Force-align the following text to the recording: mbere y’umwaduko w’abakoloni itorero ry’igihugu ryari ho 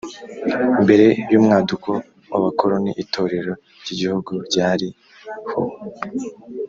mbere 0.83 1.05
y’umwaduko 1.31 1.89
w’abakoloni 2.31 2.91
itorero 3.03 3.51
ry’igihugu 3.81 4.31
ryari 4.47 4.87
ho 5.49 5.61